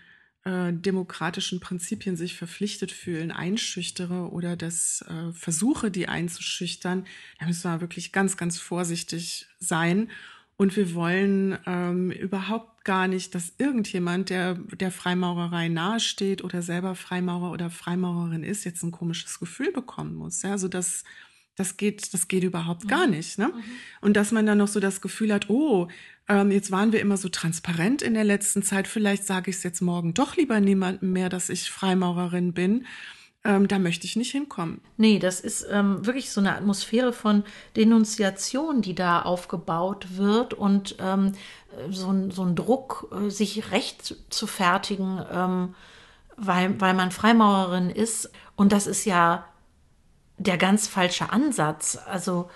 äh, 0.44 0.74
demokratischen 0.74 1.60
Prinzipien 1.60 2.16
sich 2.18 2.36
verpflichtet 2.36 2.92
fühlen, 2.92 3.32
einschüchtere 3.32 4.30
oder 4.32 4.56
das 4.56 5.04
äh, 5.08 5.32
versuche, 5.34 5.92
die 5.92 6.08
einzuschüchtern, 6.08 7.06
da 7.40 7.48
müssen 7.48 7.72
wir 7.72 7.82
wirklich 7.82 8.12
ganz, 8.12 8.38
ganz 8.38 8.60
vorsichtig 8.60 9.48
sein 9.60 10.10
und 10.58 10.76
wir 10.78 10.94
wollen 10.94 11.58
ähm, 11.66 12.12
überhaupt 12.12 12.86
gar 12.86 13.08
nicht, 13.08 13.36
dass 13.36 13.54
irgendjemand, 13.58 14.30
der 14.30 14.56
der 14.56 14.92
Freimaurerei 14.92 15.68
nahesteht 15.68 16.44
oder 16.44 16.62
selber 16.62 16.96
Freimaurer 16.96 17.52
oder 17.52 17.70
Freimaurerin 17.70 18.44
ist, 18.44 18.64
jetzt 18.64 18.84
ein 18.84 18.92
komisches 18.92 19.40
Gefühl 19.40 19.72
bekommen 19.72 20.16
muss. 20.16 20.44
Ja, 20.44 20.52
also 20.52 20.68
das, 20.70 21.04
das 21.56 21.76
geht, 21.76 22.14
das 22.14 22.30
geht 22.30 22.44
überhaupt 22.44 22.88
gar 22.88 23.06
mhm. 23.06 23.16
nicht. 23.16 23.38
Ne? 23.38 23.48
Mhm. 23.48 23.64
Und 24.02 24.16
dass 24.16 24.32
man 24.32 24.46
dann 24.46 24.60
noch 24.60 24.68
so 24.70 24.80
das 24.80 25.02
Gefühl 25.02 25.34
hat, 25.34 25.50
oh, 25.50 25.90
ähm, 26.30 26.52
jetzt 26.52 26.72
waren 26.72 26.94
wir 26.94 27.02
immer 27.02 27.18
so 27.18 27.28
transparent 27.28 28.02
in 28.02 28.14
der 28.14 28.24
letzten 28.24 28.64
Zeit, 28.64 28.88
vielleicht 28.88 29.26
sage 29.26 29.50
ich 29.50 29.58
es 29.58 29.64
jetzt 29.64 29.82
morgen 29.82 30.14
doch 30.14 30.38
lieber 30.38 30.62
niemandem 30.62 31.12
mehr, 31.12 31.30
dass 31.30 31.50
ich 31.50 31.70
Freimaurerin 31.70 32.54
bin 32.54 32.86
ähm, 33.46 33.68
da 33.68 33.80
möchte 33.80 34.06
ich 34.06 34.16
nicht 34.16 34.32
hinkommen. 34.32 34.82
Nee, 34.98 35.20
das 35.20 35.40
ist 35.40 35.66
ähm, 35.70 36.06
wirklich 36.06 36.32
so 36.32 36.42
eine 36.42 36.56
Atmosphäre 36.56 37.14
von 37.14 37.44
Denunziation, 37.76 38.82
die 38.82 38.96
da 38.96 39.22
aufgebaut 39.22 40.18
wird 40.18 40.56
und 40.56 40.96
ähm, 41.00 41.34
so, 41.90 42.10
ein, 42.12 42.32
so 42.32 42.44
ein 42.44 42.56
Druck, 42.56 43.10
äh, 43.14 43.30
sich 43.30 43.72
recht 43.72 44.16
zu 44.30 44.48
fertigen, 44.48 45.24
ähm, 45.32 45.76
weil, 46.36 46.82
weil 46.82 46.96
man 46.96 47.12
Freimaurerin 47.12 47.92
ist. 47.92 48.32
Und 48.56 48.72
das 48.72 48.88
ist 48.88 49.06
ja 49.06 49.48
der 50.38 50.58
ganz 50.58 50.88
falsche 50.88 51.32
Ansatz. 51.32 51.98
Also 52.08 52.50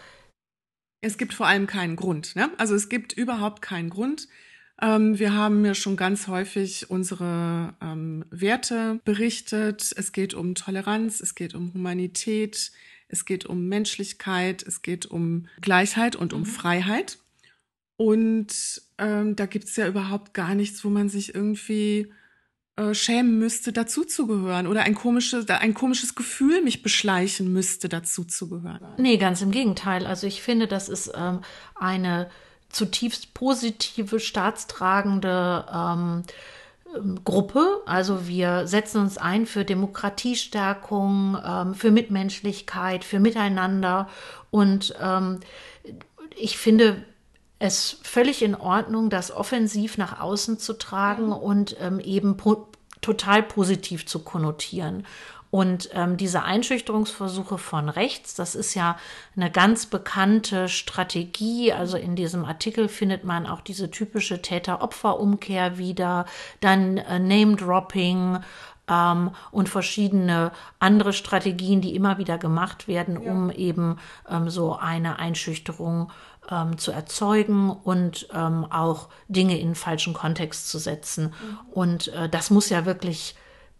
es 1.01 1.17
gibt 1.17 1.33
vor 1.33 1.47
allem 1.47 1.67
keinen 1.67 1.95
Grund. 1.95 2.35
Ne? 2.35 2.49
Also 2.57 2.73
es 2.73 2.89
gibt 2.89 3.13
überhaupt 3.13 3.61
keinen 3.61 3.89
Grund. 3.89 4.27
Ähm, 4.81 5.19
wir 5.19 5.33
haben 5.33 5.65
ja 5.65 5.73
schon 5.73 5.97
ganz 5.97 6.27
häufig 6.27 6.89
unsere 6.89 7.73
ähm, 7.81 8.25
Werte 8.29 8.99
berichtet. 9.03 9.93
Es 9.95 10.11
geht 10.11 10.33
um 10.33 10.55
Toleranz, 10.55 11.19
es 11.19 11.35
geht 11.35 11.53
um 11.53 11.73
Humanität, 11.73 12.71
es 13.09 13.25
geht 13.25 13.45
um 13.45 13.67
Menschlichkeit, 13.67 14.63
es 14.63 14.81
geht 14.81 15.05
um 15.05 15.47
Gleichheit 15.59 16.15
und 16.15 16.33
um 16.33 16.41
mhm. 16.41 16.45
Freiheit. 16.45 17.17
Und 17.97 18.81
ähm, 18.97 19.35
da 19.35 19.45
gibt's 19.45 19.75
ja 19.75 19.87
überhaupt 19.87 20.33
gar 20.33 20.55
nichts, 20.55 20.85
wo 20.85 20.89
man 20.89 21.09
sich 21.09 21.35
irgendwie 21.35 22.13
äh, 22.77 22.93
schämen 22.93 23.37
müsste, 23.39 23.73
dazuzugehören 23.73 24.67
oder 24.67 24.83
ein 24.83 24.95
komisches, 24.95 25.49
ein 25.49 25.73
komisches 25.73 26.15
Gefühl 26.15 26.61
mich 26.61 26.81
beschleichen 26.81 27.51
müsste, 27.51 27.89
dazuzugehören. 27.89 28.93
Nee, 28.97 29.17
ganz 29.17 29.41
im 29.41 29.51
Gegenteil. 29.51 30.07
Also 30.07 30.27
ich 30.27 30.41
finde, 30.41 30.67
das 30.67 30.87
ist 30.87 31.11
ähm, 31.13 31.41
eine 31.75 32.29
zutiefst 32.69 33.33
positive, 33.33 34.19
staatstragende 34.19 35.65
ähm, 35.73 36.23
Gruppe. 37.23 37.81
Also 37.85 38.27
wir 38.27 38.67
setzen 38.67 39.01
uns 39.01 39.17
ein 39.17 39.45
für 39.45 39.65
Demokratiestärkung, 39.65 41.37
ähm, 41.45 41.75
für 41.75 41.91
Mitmenschlichkeit, 41.91 43.03
für 43.03 43.19
Miteinander. 43.19 44.09
Und 44.49 44.95
ähm, 45.01 45.39
ich 46.35 46.57
finde 46.57 47.03
es 47.59 47.97
völlig 48.03 48.41
in 48.41 48.55
Ordnung, 48.55 49.09
das 49.09 49.31
offensiv 49.31 49.97
nach 49.97 50.19
außen 50.19 50.59
zu 50.59 50.73
tragen 50.73 51.31
und 51.31 51.75
ähm, 51.79 51.99
eben 51.99 52.37
po 52.37 52.67
total 53.01 53.43
positiv 53.43 54.05
zu 54.05 54.19
konnotieren. 54.19 55.05
Und 55.51 55.89
ähm, 55.93 56.15
diese 56.17 56.43
Einschüchterungsversuche 56.43 57.57
von 57.57 57.89
rechts, 57.89 58.35
das 58.35 58.53
ist 58.53 58.75
ja 58.75 58.97
eine 59.35 59.49
ganz 59.49 59.87
bekannte 59.87 60.69
Strategie. 60.69 61.73
Also 61.73 61.97
in 61.97 62.15
diesem 62.15 62.45
Artikel 62.45 62.87
findet 62.87 63.23
man 63.23 63.47
auch 63.47 63.61
diese 63.61 63.89
typische 63.89 64.41
Täter-Opfer-Umkehr 64.43 65.79
wieder, 65.79 66.25
dann 66.59 66.97
äh, 66.97 67.17
Name-Dropping 67.17 68.39
ähm, 68.87 69.31
und 69.51 69.69
verschiedene 69.69 70.51
andere 70.77 71.13
Strategien, 71.13 71.81
die 71.81 71.95
immer 71.95 72.19
wieder 72.19 72.37
gemacht 72.37 72.87
werden, 72.87 73.19
ja. 73.21 73.31
um 73.31 73.49
eben 73.49 73.97
ähm, 74.29 74.49
so 74.49 74.75
eine 74.75 75.17
Einschüchterung 75.17 76.11
ähm, 76.51 76.77
zu 76.77 76.91
erzeugen 76.91 77.71
und 77.71 78.27
ähm, 78.33 78.65
auch 78.69 79.09
Dinge 79.27 79.59
in 79.59 79.73
falschen 79.73 80.13
Kontext 80.13 80.69
zu 80.69 80.77
setzen. 80.77 81.25
Mhm. 81.25 81.57
Und 81.71 82.07
äh, 82.09 82.29
das 82.29 82.51
muss 82.51 82.69
ja 82.69 82.85
wirklich 82.85 83.35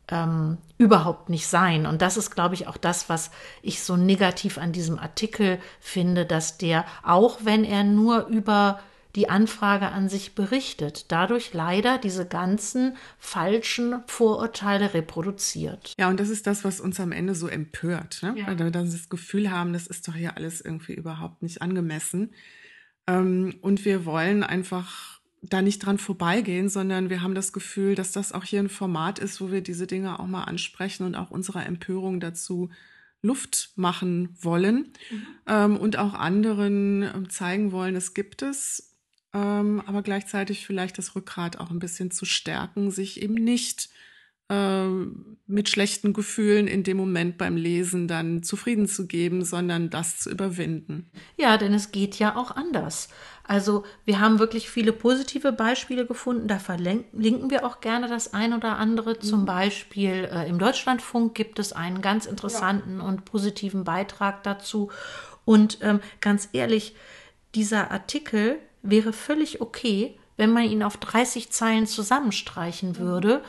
ähm, 0.10 0.58
überhaupt 0.78 1.30
nicht 1.30 1.48
sein. 1.48 1.86
Und 1.86 2.02
das 2.02 2.18
ist, 2.18 2.32
glaube 2.32 2.56
ich, 2.56 2.68
auch 2.68 2.78
das, 2.78 3.10
was 3.10 3.32
ich 3.62 3.84
so 3.84 3.96
negativ 3.96 4.58
an 4.58 4.72
diesem 4.72 5.00
Artikel 5.00 5.60
finde, 5.80 6.26
dass 6.26 6.58
der, 6.58 6.86
auch 7.04 7.40
wenn 7.44 7.64
er 7.64 7.84
nur 7.84 8.28
über 8.28 8.80
die 9.16 9.30
Anfrage 9.30 9.88
an 9.88 10.08
sich 10.08 10.36
berichtet, 10.36 11.12
dadurch 11.12 11.54
leider 11.54 11.98
diese 11.98 12.28
ganzen 12.28 12.96
falschen 13.18 14.04
Vorurteile 14.06 14.94
reproduziert. 14.94 15.96
Ja, 15.98 16.10
und 16.10 16.20
das 16.20 16.30
ist 16.30 16.46
das, 16.46 16.64
was 16.64 16.80
uns 16.80 17.00
am 17.00 17.12
Ende 17.12 17.34
so 17.34 17.48
empört, 17.48 18.22
ne? 18.22 18.36
ja. 18.38 18.48
weil 18.48 18.60
wir 18.60 18.72
dann 18.72 18.92
das 18.92 19.10
Gefühl 19.10 19.50
haben, 19.50 19.74
das 19.74 19.88
ist 19.88 20.08
doch 20.08 20.14
hier 20.14 20.38
alles 20.38 20.62
irgendwie 20.62 20.94
überhaupt 20.94 21.42
nicht 21.42 21.62
angemessen. 21.62 22.36
Ähm, 23.08 23.56
und 23.62 23.84
wir 23.84 24.06
wollen 24.06 24.44
einfach 24.44 25.19
da 25.42 25.62
nicht 25.62 25.80
dran 25.80 25.98
vorbeigehen, 25.98 26.70
sondern 26.70 27.10
wir 27.10 27.22
haben 27.22 27.36
das 27.36 27.54
Gefühl, 27.54 27.96
dass 27.96 28.12
das 28.12 28.32
auch 28.32 28.44
hier 28.44 28.60
ein 28.60 28.70
Format 28.70 29.20
ist, 29.20 29.40
wo 29.40 29.52
wir 29.52 29.62
diese 29.62 29.88
Dinge 29.88 30.20
auch 30.20 30.28
mal 30.28 30.44
ansprechen 30.44 31.06
und 31.06 31.16
auch 31.16 31.32
unserer 31.32 31.66
Empörung 31.66 32.20
dazu 32.20 32.70
Luft 33.22 33.72
machen 33.76 34.38
wollen 34.42 34.94
mhm. 35.10 35.28
ähm, 35.48 35.78
und 35.78 35.98
auch 35.98 36.14
anderen 36.14 37.04
ähm, 37.04 37.30
zeigen 37.30 37.72
wollen, 37.72 37.96
es 37.96 38.14
gibt 38.14 38.42
es, 38.42 38.96
ähm, 39.34 39.82
aber 39.86 40.04
gleichzeitig 40.04 40.66
vielleicht 40.66 40.98
das 40.98 41.16
Rückgrat 41.16 41.60
auch 41.60 41.70
ein 41.70 41.80
bisschen 41.80 42.12
zu 42.12 42.26
stärken, 42.26 42.92
sich 42.92 43.22
eben 43.22 43.34
nicht 43.34 43.90
mit 44.52 45.70
schlechten 45.70 46.14
Gefühlen 46.14 46.68
in 46.68 46.84
dem 46.84 46.98
Moment 46.98 47.38
beim 47.38 47.56
Lesen 47.56 48.08
dann 48.08 48.44
zufrieden 48.44 48.88
zu 48.88 49.08
geben, 49.08 49.44
sondern 49.44 49.90
das 49.90 50.18
zu 50.18 50.30
überwinden. 50.30 51.10
Ja, 51.38 51.58
denn 51.58 51.74
es 51.74 51.92
geht 51.92 52.18
ja 52.20 52.36
auch 52.36 52.52
anders. 52.56 53.10
Also 53.44 53.84
wir 54.06 54.20
haben 54.20 54.38
wirklich 54.38 54.70
viele 54.70 54.94
positive 54.94 55.52
Beispiele 55.52 56.06
gefunden. 56.06 56.48
Da 56.48 56.60
verlinken 56.60 57.50
wir 57.50 57.66
auch 57.66 57.82
gerne 57.82 58.08
das 58.08 58.34
ein 58.34 58.54
oder 58.54 58.78
andere. 58.78 59.16
Mhm. 59.16 59.22
Zum 59.22 59.46
Beispiel 59.46 60.30
äh, 60.32 60.48
im 60.48 60.60
Deutschlandfunk 60.60 61.34
gibt 61.34 61.58
es 61.58 61.74
einen 61.74 62.02
ganz 62.02 62.28
interessanten 62.28 63.00
ja. 63.00 63.06
und 63.06 63.26
positiven 63.26 63.84
Beitrag 63.84 64.44
dazu. 64.44 64.92
Und 65.46 65.80
ähm, 65.82 66.00
ganz 66.22 66.50
ehrlich, 66.54 66.96
dieser 67.56 67.90
Artikel 67.90 68.60
wäre 68.84 69.14
völlig 69.14 69.62
okay, 69.62 70.16
wenn 70.38 70.54
man 70.54 70.64
ihn 70.64 70.84
auf 70.84 70.98
30 70.98 71.50
Zeilen 71.50 71.88
zusammenstreichen 71.88 72.98
würde, 72.98 73.44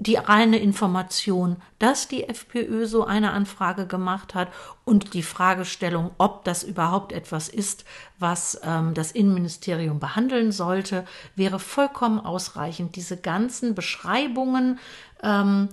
die 0.00 0.16
reine 0.16 0.58
Information, 0.58 1.56
dass 1.78 2.06
die 2.06 2.28
FPÖ 2.28 2.86
so 2.86 3.04
eine 3.04 3.32
Anfrage 3.32 3.86
gemacht 3.86 4.34
hat 4.34 4.48
und 4.84 5.14
die 5.14 5.24
Fragestellung, 5.24 6.12
ob 6.18 6.44
das 6.44 6.62
überhaupt 6.62 7.12
etwas 7.12 7.48
ist, 7.48 7.84
was 8.18 8.60
ähm, 8.62 8.94
das 8.94 9.10
Innenministerium 9.10 9.98
behandeln 9.98 10.52
sollte, 10.52 11.04
wäre 11.34 11.58
vollkommen 11.58 12.20
ausreichend. 12.20 12.94
Diese 12.94 13.16
ganzen 13.16 13.74
Beschreibungen 13.74 14.78
ähm, 15.22 15.68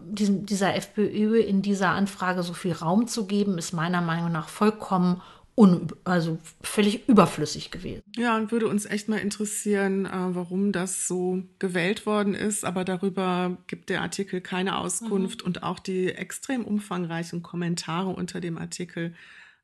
diesem, 0.00 0.46
dieser 0.46 0.74
FPÖ 0.74 1.40
in 1.40 1.62
dieser 1.62 1.90
Anfrage 1.90 2.42
so 2.42 2.54
viel 2.54 2.72
Raum 2.72 3.06
zu 3.06 3.26
geben, 3.26 3.58
ist 3.58 3.72
meiner 3.72 4.00
Meinung 4.00 4.32
nach 4.32 4.48
vollkommen 4.48 5.22
un, 5.54 5.88
also 6.04 6.38
völlig 6.62 7.08
überflüssig 7.08 7.70
gewesen. 7.70 8.02
Ja, 8.16 8.36
und 8.36 8.52
würde 8.52 8.68
uns 8.68 8.86
echt 8.86 9.08
mal 9.08 9.18
interessieren, 9.18 10.06
äh, 10.06 10.10
warum 10.10 10.72
das 10.72 11.06
so 11.06 11.42
gewählt 11.58 12.06
worden 12.06 12.34
ist. 12.34 12.64
Aber 12.64 12.84
darüber 12.84 13.58
gibt 13.66 13.90
der 13.90 14.00
Artikel 14.00 14.40
keine 14.40 14.78
Auskunft 14.78 15.42
mhm. 15.42 15.46
und 15.46 15.62
auch 15.62 15.78
die 15.78 16.08
extrem 16.08 16.64
umfangreichen 16.64 17.42
Kommentare 17.42 18.08
unter 18.08 18.40
dem 18.40 18.56
Artikel 18.56 19.14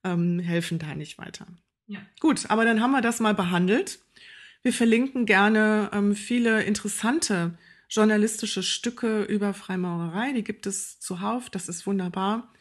ähm, 0.05 0.39
helfen 0.39 0.79
da 0.79 0.95
nicht 0.95 1.19
weiter. 1.19 1.47
Ja. 1.87 2.01
Gut, 2.21 2.51
aber 2.51 2.65
dann 2.65 2.83
haben 2.83 2.93
wir 2.93 3.01
das 3.01 3.21
mal 3.21 3.35
behandelt. 3.35 3.99
Wir 4.63 4.73
verlinken 4.73 5.25
gerne 5.25 5.91
ähm, 5.93 6.15
viele 6.15 6.63
interessante 6.65 7.57
journalistische 7.89 8.63
Stücke 8.63 9.23
über 9.23 9.55
Freimaurerei. 9.55 10.33
Die 10.33 10.45
gibt 10.45 10.67
es 10.67 11.01
zuhauf. 11.01 11.49
Das 11.49 11.69
ist 11.69 11.87
wunderbar. 11.87 12.53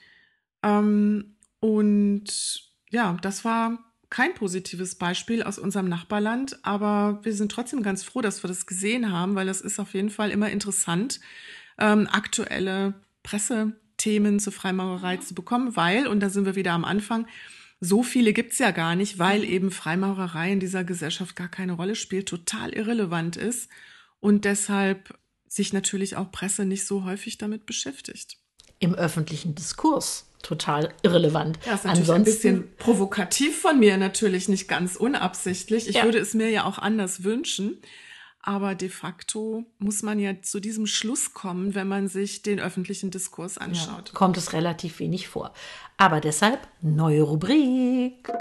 Ähm, 0.63 1.35
und 1.59 2.67
ja, 2.89 3.17
das 3.21 3.43
war 3.45 3.79
kein 4.09 4.33
positives 4.33 4.95
Beispiel 4.95 5.43
aus 5.43 5.59
unserem 5.59 5.89
Nachbarland, 5.89 6.59
aber 6.63 7.19
wir 7.23 7.33
sind 7.33 7.51
trotzdem 7.51 7.83
ganz 7.83 8.03
froh, 8.03 8.21
dass 8.21 8.43
wir 8.43 8.47
das 8.47 8.65
gesehen 8.65 9.11
haben, 9.11 9.35
weil 9.35 9.47
das 9.47 9.61
ist 9.61 9.79
auf 9.79 9.93
jeden 9.93 10.09
Fall 10.09 10.31
immer 10.31 10.49
interessant, 10.49 11.19
ähm, 11.77 12.07
aktuelle 12.09 12.93
Pressethemen 13.23 14.39
zur 14.39 14.53
Freimaurerei 14.53 15.17
zu 15.17 15.35
bekommen, 15.35 15.75
weil, 15.75 16.07
und 16.07 16.21
da 16.21 16.29
sind 16.29 16.45
wir 16.45 16.55
wieder 16.55 16.71
am 16.71 16.85
Anfang, 16.85 17.27
so 17.79 18.01
viele 18.01 18.33
gibt's 18.33 18.59
ja 18.59 18.71
gar 18.71 18.95
nicht, 18.95 19.19
weil 19.19 19.43
eben 19.43 19.71
Freimaurerei 19.71 20.51
in 20.51 20.59
dieser 20.59 20.83
Gesellschaft 20.83 21.35
gar 21.35 21.49
keine 21.49 21.73
Rolle 21.73 21.95
spielt, 21.95 22.27
total 22.27 22.73
irrelevant 22.73 23.35
ist 23.35 23.69
und 24.19 24.45
deshalb 24.45 25.19
sich 25.47 25.73
natürlich 25.73 26.15
auch 26.15 26.31
Presse 26.31 26.65
nicht 26.65 26.85
so 26.85 27.03
häufig 27.03 27.37
damit 27.37 27.65
beschäftigt. 27.65 28.37
Im 28.79 28.95
öffentlichen 28.95 29.53
Diskurs 29.53 30.26
total 30.41 30.93
irrelevant. 31.03 31.59
Ja, 31.65 31.73
ist 31.73 31.85
natürlich 31.85 32.09
Ansonsten, 32.09 32.13
ein 32.13 32.23
bisschen 32.23 32.75
provokativ 32.77 33.61
von 33.61 33.79
mir, 33.79 33.97
natürlich 33.97 34.49
nicht 34.49 34.67
ganz 34.67 34.95
unabsichtlich. 34.95 35.87
Ich 35.87 35.95
ja. 35.97 36.03
würde 36.03 36.19
es 36.19 36.33
mir 36.33 36.49
ja 36.49 36.65
auch 36.65 36.77
anders 36.77 37.23
wünschen. 37.23 37.81
Aber 38.41 38.75
de 38.75 38.87
facto 38.87 39.65
muss 39.77 40.03
man 40.03 40.19
ja 40.19 40.41
zu 40.41 40.61
diesem 40.61 40.87
Schluss 40.87 41.33
kommen, 41.33 41.75
wenn 41.75 41.89
man 41.89 42.07
sich 42.07 42.43
den 42.43 42.61
öffentlichen 42.61 43.11
Diskurs 43.11 43.57
anschaut. 43.57 44.09
Ja, 44.09 44.13
kommt 44.13 44.37
es 44.37 44.53
relativ 44.53 44.99
wenig 44.99 45.27
vor. 45.27 45.51
Aber 45.97 46.21
deshalb 46.21 46.65
neue 46.81 47.23
Rubrik. 47.23 48.31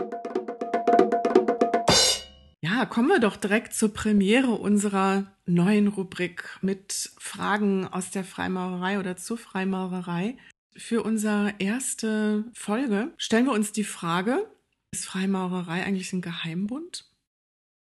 Ja, 2.60 2.84
kommen 2.84 3.08
wir 3.08 3.18
doch 3.18 3.36
direkt 3.36 3.74
zur 3.74 3.92
Premiere 3.92 4.52
unserer 4.52 5.24
neuen 5.44 5.88
Rubrik 5.88 6.58
mit 6.60 7.10
Fragen 7.18 7.88
aus 7.88 8.10
der 8.10 8.22
Freimaurerei 8.22 9.00
oder 9.00 9.16
zur 9.16 9.38
Freimaurerei. 9.38 10.36
Für 10.76 11.02
unsere 11.02 11.54
erste 11.58 12.44
Folge 12.52 13.12
stellen 13.16 13.46
wir 13.46 13.52
uns 13.52 13.72
die 13.72 13.84
Frage, 13.84 14.46
ist 14.92 15.06
Freimaurerei 15.06 15.84
eigentlich 15.84 16.12
ein 16.12 16.20
Geheimbund? 16.20 17.06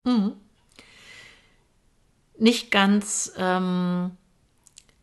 Mhm. 0.06 0.34
Nicht 2.38 2.72
ganz 2.72 3.34
ähm, 3.38 4.12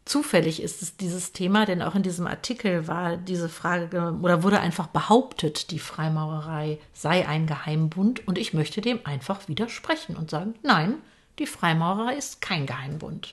zufällig 0.04 0.62
ist 0.62 0.82
es 0.82 0.96
dieses 0.96 1.32
Thema, 1.32 1.66
denn 1.66 1.82
auch 1.82 1.94
in 1.94 2.02
diesem 2.02 2.26
Artikel 2.26 2.86
war 2.86 3.16
diese 3.16 3.48
Frage 3.48 4.18
oder 4.22 4.42
wurde 4.42 4.60
einfach 4.60 4.88
behauptet, 4.88 5.70
die 5.70 5.78
Freimaurerei 5.78 6.78
sei 6.92 7.26
ein 7.26 7.46
Geheimbund 7.46 8.26
und 8.26 8.38
ich 8.38 8.54
möchte 8.54 8.80
dem 8.80 9.00
einfach 9.04 9.48
widersprechen 9.48 10.16
und 10.16 10.30
sagen, 10.30 10.54
nein, 10.62 10.94
die 11.38 11.46
Freimaurerei 11.46 12.16
ist 12.16 12.40
kein 12.40 12.66
Geheimbund. 12.66 13.32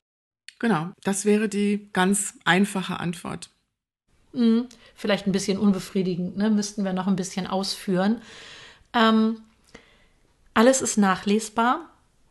Genau, 0.59 0.91
das 1.03 1.25
wäre 1.25 1.47
die 1.47 1.89
ganz 1.93 2.39
einfache 2.43 2.99
Antwort. 2.99 3.51
Hm, 4.33 4.67
vielleicht 4.95 5.27
ein 5.27 5.31
bisschen 5.31 5.57
unbefriedigend, 5.57 6.37
ne? 6.37 6.49
müssten 6.49 6.83
wir 6.83 6.93
noch 6.93 7.07
ein 7.07 7.15
bisschen 7.15 7.47
ausführen. 7.47 8.21
Ähm, 8.93 9.41
alles 10.53 10.81
ist 10.81 10.97
nachlesbar. 10.97 11.89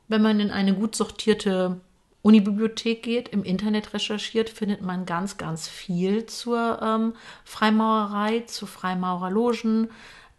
Wenn 0.09 0.22
man 0.22 0.40
in 0.40 0.50
eine 0.50 0.74
gut 0.74 0.94
sortierte 0.94 1.80
Unibibliothek 2.22 3.02
geht, 3.02 3.28
im 3.28 3.44
Internet 3.44 3.94
recherchiert, 3.94 4.50
findet 4.50 4.82
man 4.82 5.06
ganz, 5.06 5.37
ganz 5.37 5.68
viel 5.68 6.26
zur 6.26 6.80
ähm, 6.82 7.14
Freimaurerei, 7.44 8.40
zu 8.40 8.66
Freimaurerlogen. 8.66 9.90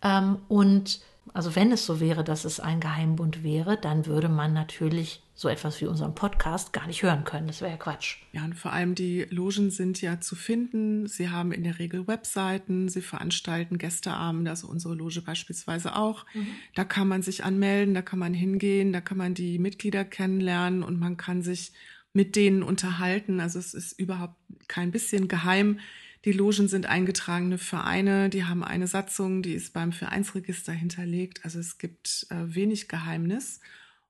Ähm, 0.02 0.38
und 0.50 1.00
also 1.34 1.56
wenn 1.56 1.72
es 1.72 1.86
so 1.86 2.00
wäre, 2.00 2.24
dass 2.24 2.46
es 2.46 2.60
ein 2.60 2.80
Geheimbund 2.80 3.44
wäre, 3.44 3.78
dann 3.80 4.06
würde 4.06 4.30
man 4.30 4.54
natürlich 4.54 5.22
so 5.34 5.50
etwas 5.50 5.80
wie 5.82 5.86
unseren 5.86 6.16
Podcast 6.16 6.74
gar 6.74 6.88
nicht 6.88 7.04
hören 7.04 7.24
können. 7.24 7.46
Das 7.46 7.62
wäre 7.62 7.72
ja 7.72 7.78
Quatsch. 7.78 8.18
Ja, 8.32 8.44
und 8.44 8.56
vor 8.56 8.74
allem 8.74 8.96
die 8.96 9.28
Logen 9.30 9.70
sind 9.70 10.02
ja 10.02 10.20
zu 10.20 10.36
finden. 10.36 11.06
Sie 11.08 11.30
haben 11.30 11.52
in 11.52 11.63
der 11.63 11.78
Regel 11.78 12.08
Webseiten, 12.08 12.90
sie 12.90 13.02
veranstalten 13.02 13.78
Gästeabende, 13.78 14.50
also 14.50 14.68
unsere 14.68 14.96
Loge 14.96 15.22
beispielsweise 15.22 15.96
auch. 15.96 16.26
Mhm. 16.34 16.48
Da 16.74 16.84
kann 16.84 17.08
man 17.08 17.22
sich 17.22 17.44
anmelden, 17.44 17.94
da 17.94 18.02
kann 18.02 18.18
man 18.18 18.34
hingehen, 18.34 18.94
da 18.94 19.00
kann 19.00 19.18
man 19.18 19.36
die 19.36 19.60
Mitglieder 19.60 20.04
kennenlernen 20.04 20.82
und 20.82 21.00
man 21.00 21.18
kann 21.18 21.44
sich 21.44 21.72
mit 22.13 22.36
denen 22.36 22.63
unterhalten. 22.63 23.40
Also 23.40 23.60
es 23.60 23.76
ist 23.76 24.00
überhaupt 24.00 24.36
kein 24.68 24.92
bisschen 24.92 25.28
geheim. 25.28 25.80
Die 26.25 26.32
Logen 26.32 26.67
sind 26.67 26.88
eingetragene 26.88 27.58
Vereine, 27.58 28.30
die 28.30 28.45
haben 28.45 28.63
eine 28.63 28.88
Satzung, 28.88 29.41
die 29.41 29.53
ist 29.53 29.73
beim 29.73 29.91
Vereinsregister 29.91 30.73
hinterlegt. 30.73 31.45
Also 31.45 31.60
es 31.60 31.77
gibt 31.77 32.27
äh, 32.30 32.56
wenig 32.56 32.88
Geheimnis. 32.88 33.60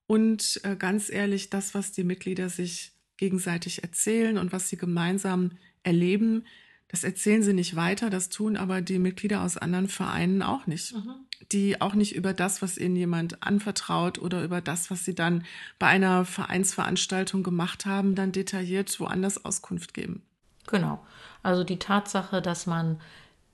Und 0.07 0.61
äh, 0.63 0.75
ganz 0.75 1.09
ehrlich, 1.09 1.49
das, 1.49 1.73
was 1.73 1.91
die 1.91 2.03
Mitglieder 2.03 2.49
sich 2.49 2.93
gegenseitig 3.17 3.83
erzählen 3.83 4.37
und 4.37 4.51
was 4.51 4.69
sie 4.69 4.77
gemeinsam 4.77 5.51
erleben, 5.83 6.45
das 6.87 7.03
erzählen 7.03 7.43
sie 7.43 7.53
nicht 7.53 7.75
weiter, 7.75 8.09
das 8.09 8.29
tun 8.29 8.55
aber 8.55 8.81
die 8.81 8.99
Mitglieder 8.99 9.41
aus 9.41 9.57
anderen 9.57 9.89
Vereinen 9.89 10.41
auch 10.41 10.67
nicht. 10.67 10.93
Mhm. 10.93 11.15
Die 11.51 11.81
auch 11.81 11.93
nicht 11.93 12.15
über 12.15 12.33
das, 12.33 12.61
was 12.61 12.77
ihnen 12.77 12.95
jemand 12.95 13.43
anvertraut 13.43 14.19
oder 14.19 14.43
über 14.43 14.61
das, 14.61 14.89
was 14.89 15.03
sie 15.03 15.13
dann 15.13 15.43
bei 15.79 15.87
einer 15.87 16.23
Vereinsveranstaltung 16.23 17.43
gemacht 17.43 17.85
haben, 17.85 18.15
dann 18.15 18.31
detailliert 18.31 18.97
woanders 19.01 19.43
Auskunft 19.43 19.93
geben. 19.93 20.23
Genau. 20.67 21.05
Also 21.43 21.63
die 21.63 21.79
Tatsache, 21.79 22.41
dass 22.41 22.65
man 22.67 23.01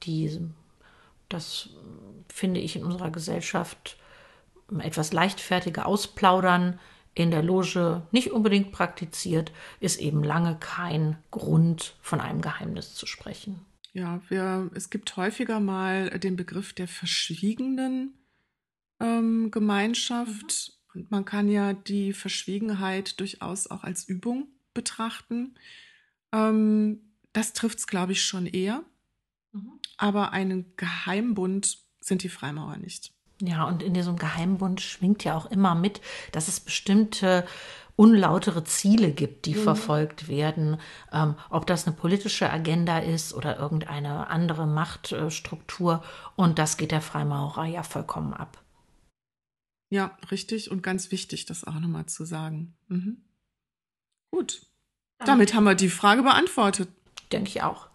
die, 0.03 0.39
das 1.29 1.69
finde 2.27 2.59
ich 2.59 2.75
in 2.75 2.83
unserer 2.83 3.11
Gesellschaft 3.11 3.97
etwas 4.79 5.13
leichtfertige 5.13 5.85
Ausplaudern 5.85 6.79
in 7.15 7.29
der 7.29 7.43
Loge 7.43 8.01
nicht 8.11 8.31
unbedingt 8.31 8.71
praktiziert, 8.71 9.51
ist 9.79 9.99
eben 9.99 10.23
lange 10.23 10.57
kein 10.59 11.17
Grund, 11.31 11.95
von 12.01 12.19
einem 12.19 12.41
Geheimnis 12.41 12.95
zu 12.95 13.05
sprechen. 13.05 13.63
Ja, 13.93 14.21
wir, 14.29 14.71
es 14.73 14.89
gibt 14.89 15.15
häufiger 15.15 15.59
mal 15.59 16.09
den 16.19 16.35
Begriff 16.35 16.73
der 16.73 16.87
verschwiegenen 16.87 18.15
ähm, 18.99 19.51
Gemeinschaft. 19.51 20.71
Mhm. 20.93 21.01
Und 21.01 21.11
man 21.11 21.25
kann 21.25 21.49
ja 21.49 21.73
die 21.73 22.13
Verschwiegenheit 22.13 23.19
durchaus 23.19 23.67
auch 23.67 23.83
als 23.83 24.07
Übung 24.07 24.47
betrachten. 24.73 25.55
Ähm, 26.33 26.99
das 27.31 27.53
trifft 27.53 27.79
es, 27.79 27.87
glaube 27.87 28.11
ich, 28.11 28.25
schon 28.25 28.45
eher. 28.45 28.83
Mhm. 29.53 29.79
Aber 29.97 30.31
einen 30.31 30.75
Geheimbund 30.75 31.77
sind 32.01 32.23
die 32.23 32.29
Freimaurer 32.29 32.77
nicht. 32.77 33.13
Ja, 33.41 33.65
und 33.65 33.81
in 33.83 33.93
diesem 33.93 34.17
Geheimbund 34.17 34.81
schwingt 34.81 35.23
ja 35.23 35.35
auch 35.35 35.45
immer 35.45 35.75
mit, 35.75 36.01
dass 36.31 36.47
es 36.47 36.59
bestimmte 36.59 37.45
unlautere 37.95 38.63
Ziele 38.63 39.11
gibt, 39.11 39.45
die 39.45 39.55
mhm. 39.55 39.63
verfolgt 39.63 40.27
werden. 40.27 40.77
Ähm, 41.11 41.35
ob 41.49 41.67
das 41.67 41.85
eine 41.85 41.95
politische 41.95 42.49
Agenda 42.49 42.99
ist 42.99 43.33
oder 43.33 43.59
irgendeine 43.59 44.27
andere 44.27 44.65
Machtstruktur. 44.65 46.03
Und 46.35 46.57
das 46.57 46.77
geht 46.77 46.91
der 46.91 47.01
Freimaurerei 47.01 47.69
ja 47.69 47.83
vollkommen 47.83 48.33
ab. 48.33 48.63
Ja, 49.89 50.17
richtig 50.31 50.71
und 50.71 50.81
ganz 50.81 51.11
wichtig, 51.11 51.45
das 51.45 51.65
auch 51.65 51.79
nochmal 51.79 52.07
zu 52.07 52.25
sagen. 52.25 52.75
Mhm. 52.87 53.23
Gut. 54.31 54.65
Damit 55.25 55.53
haben 55.53 55.63
wir 55.63 55.75
die 55.75 55.89
Frage 55.89 56.23
beantwortet. 56.23 56.89
Denke 57.31 57.49
ich 57.49 57.63
auch. 57.63 57.87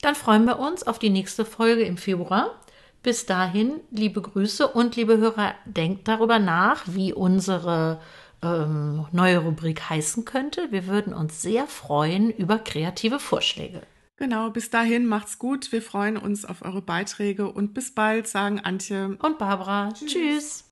Dann 0.00 0.14
freuen 0.14 0.44
wir 0.44 0.58
uns 0.58 0.84
auf 0.84 0.98
die 0.98 1.10
nächste 1.10 1.44
Folge 1.44 1.82
im 1.82 1.96
Februar. 1.96 2.60
Bis 3.02 3.26
dahin, 3.26 3.80
liebe 3.90 4.20
Grüße 4.20 4.66
und 4.66 4.96
liebe 4.96 5.18
Hörer, 5.18 5.54
denkt 5.64 6.08
darüber 6.08 6.38
nach, 6.38 6.82
wie 6.86 7.12
unsere 7.12 8.00
ähm, 8.42 9.06
neue 9.12 9.38
Rubrik 9.38 9.88
heißen 9.88 10.24
könnte. 10.24 10.70
Wir 10.70 10.86
würden 10.86 11.12
uns 11.12 11.42
sehr 11.42 11.66
freuen 11.66 12.30
über 12.30 12.58
kreative 12.58 13.18
Vorschläge. 13.18 13.82
Genau, 14.16 14.50
bis 14.50 14.70
dahin 14.70 15.06
macht's 15.06 15.38
gut. 15.38 15.70
Wir 15.70 15.80
freuen 15.80 16.16
uns 16.16 16.44
auf 16.44 16.62
eure 16.62 16.82
Beiträge 16.82 17.50
und 17.50 17.72
bis 17.72 17.94
bald, 17.94 18.26
sagen 18.26 18.60
Antje 18.60 19.16
und 19.22 19.38
Barbara. 19.38 19.90
Tschüss. 19.92 20.12
Tschüss. 20.12 20.67